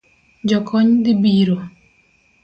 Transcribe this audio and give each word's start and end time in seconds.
Jokony 0.49 0.89
dhi 1.03 1.13
biro 1.21 1.57